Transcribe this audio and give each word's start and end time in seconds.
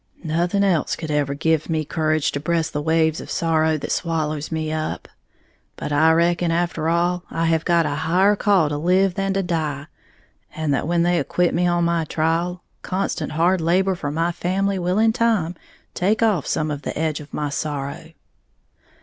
Nothing 0.23 0.63
else 0.63 0.95
could 0.95 1.11
ever 1.11 1.35
give 1.35 1.69
me 1.69 1.85
courage 1.85 2.31
to 2.31 2.39
breast 2.39 2.73
the 2.73 2.81
waves 2.81 3.21
of 3.21 3.29
sorrow 3.29 3.77
that 3.77 3.91
swallows 3.91 4.51
me 4.51 4.71
up. 4.71 5.07
But 5.75 5.91
I 5.91 6.11
reckon, 6.13 6.49
after 6.49 6.89
all, 6.89 7.23
I 7.29 7.45
have 7.45 7.65
got 7.65 7.85
a 7.85 7.93
higher 8.01 8.35
call 8.35 8.69
to 8.69 8.77
live 8.77 9.13
than 9.13 9.33
to 9.35 9.43
die; 9.43 9.85
and 10.55 10.73
that, 10.73 10.87
when 10.87 11.03
they 11.03 11.19
acquit 11.19 11.53
me 11.53 11.67
on 11.67 11.83
my 11.83 12.05
trial, 12.05 12.63
constant 12.81 13.33
hard 13.33 13.61
labor 13.61 13.93
for 13.93 14.09
my 14.09 14.31
family 14.31 14.79
will 14.79 14.97
in 14.97 15.13
time 15.13 15.53
take 15.93 16.23
off 16.23 16.47
some 16.47 16.71
of 16.71 16.81
the 16.81 16.97
edge 16.97 17.19
of 17.19 17.31
my 17.31 17.49
sorrow." 17.49 18.11